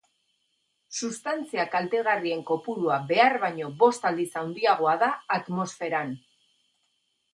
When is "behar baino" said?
3.11-3.69